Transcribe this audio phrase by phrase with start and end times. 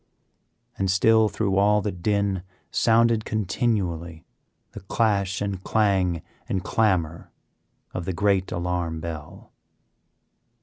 [0.79, 4.25] And still through all the din sounded continually
[4.71, 7.31] the clash and clang and clamor
[7.93, 9.51] of the great alarm bell.